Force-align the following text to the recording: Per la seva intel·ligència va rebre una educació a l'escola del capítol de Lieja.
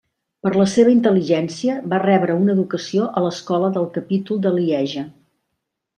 Per 0.45 0.51
la 0.59 0.63
seva 0.69 0.93
intel·ligència 0.93 1.75
va 1.93 1.99
rebre 2.05 2.37
una 2.45 2.55
educació 2.59 3.05
a 3.21 3.23
l'escola 3.27 3.69
del 3.77 3.89
capítol 3.99 4.45
de 4.47 4.55
Lieja. 4.57 5.05